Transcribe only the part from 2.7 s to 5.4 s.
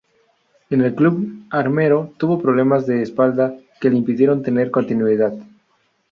de espalda que le impidieron tener continuidad.